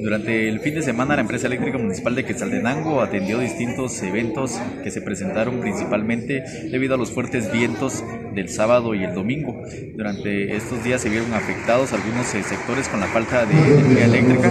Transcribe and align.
Durante 0.00 0.48
el 0.48 0.60
fin 0.60 0.74
de 0.74 0.82
semana 0.82 1.14
la 1.14 1.22
empresa 1.22 1.46
eléctrica 1.46 1.78
municipal 1.78 2.14
de 2.14 2.24
Quetzaltenango 2.24 3.00
atendió 3.00 3.38
distintos 3.38 4.02
eventos 4.02 4.60
que 4.82 4.90
se 4.90 5.00
presentaron 5.00 5.60
principalmente 5.60 6.42
debido 6.70 6.94
a 6.94 6.98
los 6.98 7.10
fuertes 7.10 7.50
vientos 7.52 8.04
del 8.34 8.48
sábado 8.48 8.94
y 8.94 9.04
el 9.04 9.14
domingo. 9.14 9.62
Durante 9.94 10.54
estos 10.54 10.84
días 10.84 11.00
se 11.00 11.08
vieron 11.08 11.32
afectados 11.32 11.92
algunos 11.92 12.34
eh, 12.34 12.42
sectores 12.42 12.88
con 12.88 13.00
la 13.00 13.06
falta 13.06 13.46
de 13.46 13.54
energía 13.54 14.04
eléctrica. 14.04 14.50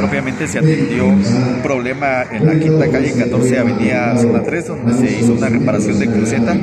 Propiamente 0.00 0.46
se 0.46 0.58
atendió 0.58 1.06
un 1.06 1.60
problema 1.62 2.24
en 2.30 2.46
la 2.46 2.58
quinta 2.58 2.90
calle 2.90 3.12
14 3.12 3.58
Avenida 3.58 4.16
Zona 4.18 4.42
3 4.42 4.66
donde 4.66 4.94
se 4.94 5.18
hizo 5.18 5.32
una 5.32 5.48
reparación 5.48 5.98
de 5.98 6.06
cruceta 6.06 6.56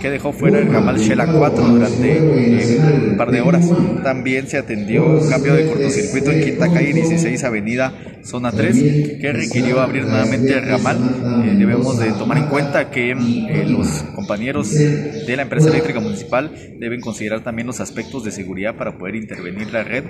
que 0.00 0.10
dejó 0.10 0.32
fuera 0.32 0.58
el 0.58 0.72
ramal 0.72 0.98
Shela 0.98 1.26
4 1.26 1.64
durante 1.64 2.16
eh, 2.16 2.80
un 3.10 3.16
par 3.16 3.30
de 3.30 3.40
horas. 3.40 3.70
También 4.02 4.48
se 4.48 4.58
atendió 4.58 5.04
un 5.06 5.28
cambio 5.28 5.54
de 5.54 5.66
cortocircuito 5.66 6.30
en 6.30 6.44
Quinta 6.44 6.72
Calle 6.72 6.92
16 6.92 7.44
Avenida 7.44 7.92
Zona 8.22 8.52
3 8.52 9.18
que 9.20 9.32
requirió 9.32 9.80
abrir 9.80 10.04
nuevamente 10.04 10.54
el 10.54 10.66
ramal. 10.66 11.44
Eh, 11.44 11.54
debemos 11.56 11.98
de 11.98 12.12
tomar 12.12 12.38
en 12.38 12.46
cuenta 12.46 12.90
que 12.90 13.10
eh, 13.12 13.66
los 13.66 13.88
compañeros 14.14 14.72
de 14.72 15.36
la 15.36 15.42
empresa 15.42 15.68
eléctrica 15.68 16.00
municipal 16.00 16.52
deben 16.78 17.00
considerar 17.00 17.42
también 17.42 17.66
los 17.66 17.80
aspectos 17.80 18.24
de 18.24 18.30
seguridad 18.30 18.76
para 18.76 18.96
poder 18.98 19.16
intervenir 19.16 19.72
la 19.72 19.84
red 19.84 20.04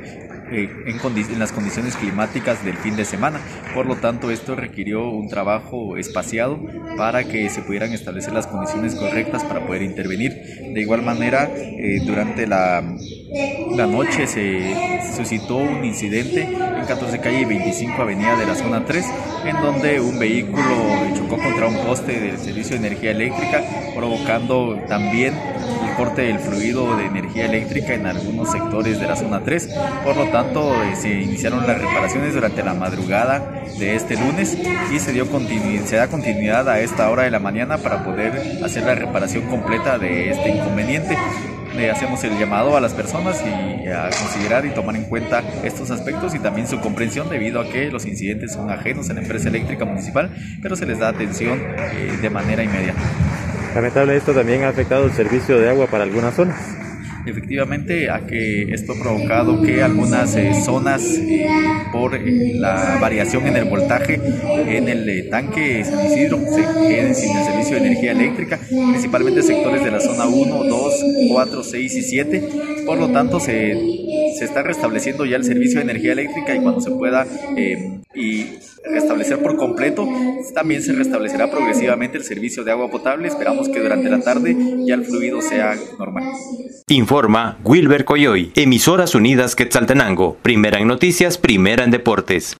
en, 0.50 0.86
en, 0.86 1.38
las 1.38 1.52
condiciones 1.52 1.96
climáticas 1.96 2.64
del 2.64 2.76
fin 2.76 2.96
de 2.96 3.04
semana. 3.04 3.40
Por 3.74 3.86
lo 3.86 3.96
tanto, 3.96 4.30
esto 4.30 4.54
requirió 4.54 5.08
un 5.10 5.28
trabajo 5.28 5.96
espaciado 5.96 6.58
para 6.96 7.24
que 7.24 7.48
se 7.50 7.62
pudieran 7.62 7.92
establecer 7.92 8.32
las 8.32 8.46
condiciones 8.46 8.94
correctas 8.94 9.44
para 9.44 9.66
poder 9.66 9.82
intervenir. 9.82 10.32
De 10.74 10.80
igual 10.80 11.02
manera, 11.02 11.50
eh, 11.54 12.00
durante 12.04 12.46
la, 12.46 12.82
la, 13.76 13.86
noche 13.86 14.26
se 14.26 14.74
suscitó 15.16 15.56
un 15.56 15.84
incidente 15.84 16.42
en 16.42 16.86
14 16.86 17.20
calle 17.20 17.40
y 17.40 17.44
25 17.44 18.02
avenida 18.02 18.36
de 18.36 18.46
la 18.46 18.54
zona 18.54 18.84
3, 18.84 19.04
en 19.44 19.56
donde 19.62 20.00
un 20.00 20.18
vehículo 20.18 20.62
chocó 21.16 21.38
contra 21.38 21.66
un 21.66 21.76
poste 21.86 22.20
del 22.20 22.38
servicio 22.38 22.78
de 22.78 22.86
energía 22.86 23.10
eléctrica, 23.10 23.62
provocando 23.94 24.78
también 24.88 25.34
corte 25.98 26.22
del 26.22 26.38
fluido 26.38 26.96
de 26.96 27.06
energía 27.06 27.46
eléctrica 27.46 27.92
en 27.92 28.06
algunos 28.06 28.52
sectores 28.52 29.00
de 29.00 29.06
la 29.08 29.16
zona 29.16 29.42
3. 29.42 29.68
Por 30.04 30.16
lo 30.16 30.28
tanto, 30.28 30.72
eh, 30.84 30.94
se 30.94 31.10
iniciaron 31.10 31.66
las 31.66 31.76
reparaciones 31.76 32.34
durante 32.34 32.62
la 32.62 32.72
madrugada 32.72 33.64
de 33.80 33.96
este 33.96 34.14
lunes 34.16 34.56
y 34.94 34.98
se, 35.00 35.12
dio 35.12 35.26
se 35.84 35.96
da 35.96 36.06
continuidad 36.06 36.68
a 36.68 36.78
esta 36.78 37.10
hora 37.10 37.24
de 37.24 37.32
la 37.32 37.40
mañana 37.40 37.78
para 37.78 38.04
poder 38.04 38.62
hacer 38.64 38.84
la 38.84 38.94
reparación 38.94 39.48
completa 39.48 39.98
de 39.98 40.30
este 40.30 40.50
inconveniente. 40.50 41.18
Le 41.76 41.90
hacemos 41.90 42.22
el 42.22 42.38
llamado 42.38 42.76
a 42.76 42.80
las 42.80 42.94
personas 42.94 43.42
y 43.44 43.88
a 43.88 44.04
considerar 44.04 44.66
y 44.66 44.70
tomar 44.70 44.94
en 44.94 45.04
cuenta 45.04 45.42
estos 45.64 45.90
aspectos 45.90 46.32
y 46.36 46.38
también 46.38 46.68
su 46.68 46.78
comprensión 46.80 47.28
debido 47.28 47.60
a 47.60 47.68
que 47.68 47.90
los 47.90 48.06
incidentes 48.06 48.52
son 48.52 48.70
ajenos 48.70 49.10
a 49.10 49.14
la 49.14 49.20
empresa 49.20 49.48
eléctrica 49.48 49.84
municipal, 49.84 50.30
pero 50.62 50.76
se 50.76 50.86
les 50.86 51.00
da 51.00 51.08
atención 51.08 51.60
eh, 51.60 52.18
de 52.22 52.30
manera 52.30 52.62
inmediata. 52.62 53.02
Lamentable 53.74 54.16
esto 54.16 54.32
también 54.32 54.64
ha 54.64 54.68
afectado 54.68 55.04
el 55.04 55.12
servicio 55.12 55.58
de 55.58 55.68
agua 55.68 55.86
para 55.86 56.04
algunas 56.04 56.34
zonas 56.34 56.78
efectivamente 57.28 58.10
a 58.10 58.26
que 58.26 58.62
esto 58.72 58.92
ha 58.92 58.98
provocado 58.98 59.62
que 59.62 59.82
algunas 59.82 60.34
eh, 60.36 60.52
zonas 60.64 61.02
eh, 61.02 61.46
por 61.92 62.14
eh, 62.14 62.52
la 62.54 62.98
variación 63.00 63.46
en 63.46 63.56
el 63.56 63.64
voltaje 63.64 64.14
en 64.14 64.88
el 64.88 65.28
tanque 65.30 65.84
San 65.84 66.06
Isidro 66.06 66.38
se 66.38 66.88
queden 66.88 67.14
sin 67.14 67.36
el 67.36 67.44
servicio 67.44 67.76
de 67.76 67.86
energía 67.86 68.12
eléctrica, 68.12 68.58
principalmente 68.68 69.42
sectores 69.42 69.84
de 69.84 69.90
la 69.90 70.00
zona 70.00 70.26
1, 70.26 70.64
2, 70.64 71.04
4, 71.30 71.62
6 71.62 71.94
y 71.94 72.02
7. 72.02 72.48
Por 72.86 72.98
lo 72.98 73.08
tanto, 73.10 73.40
se, 73.40 73.76
se 74.38 74.44
está 74.44 74.62
restableciendo 74.62 75.24
ya 75.24 75.36
el 75.36 75.44
servicio 75.44 75.78
de 75.78 75.84
energía 75.84 76.12
eléctrica 76.12 76.54
y 76.54 76.60
cuando 76.60 76.80
se 76.80 76.90
pueda 76.90 77.26
y 78.14 78.46
restablecer 78.84 79.40
por 79.40 79.56
completo, 79.56 80.08
también 80.54 80.82
se 80.82 80.92
restablecerá 80.92 81.50
progresivamente 81.50 82.18
el 82.18 82.24
servicio 82.24 82.64
de 82.64 82.70
agua 82.70 82.90
potable. 82.90 83.28
Esperamos 83.28 83.68
que 83.68 83.80
durante 83.80 84.08
la 84.08 84.20
tarde 84.20 84.56
ya 84.86 84.94
el 84.94 85.04
fluido 85.04 85.42
sea 85.42 85.76
normal. 85.98 86.24
Informa 86.88 87.58
Wilber 87.64 88.04
Coyoy, 88.04 88.52
Emisoras 88.54 89.14
Unidas 89.14 89.54
Quetzaltenango, 89.54 90.36
primera 90.42 90.78
en 90.78 90.88
noticias, 90.88 91.36
primera 91.36 91.84
en 91.84 91.90
deportes. 91.90 92.56